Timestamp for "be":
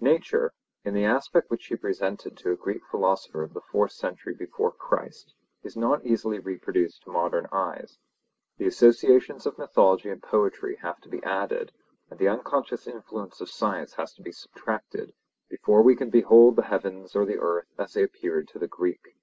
11.10-11.22, 14.22-14.32